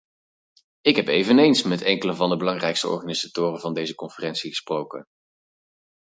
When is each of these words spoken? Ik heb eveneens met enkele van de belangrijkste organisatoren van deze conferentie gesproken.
Ik 0.81 0.95
heb 0.95 1.07
eveneens 1.07 1.63
met 1.63 1.81
enkele 1.81 2.13
van 2.15 2.29
de 2.29 2.37
belangrijkste 2.37 2.87
organisatoren 2.87 3.59
van 3.59 3.73
deze 3.73 3.95
conferentie 3.95 4.49
gesproken. 4.49 5.05